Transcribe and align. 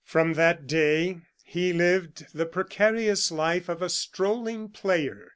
From 0.03 0.33
that 0.33 0.65
day 0.65 1.19
he 1.43 1.73
lived 1.73 2.25
the 2.33 2.47
precarious 2.47 3.29
life 3.31 3.69
of 3.69 3.83
a 3.83 3.89
strolling 3.89 4.69
player. 4.69 5.29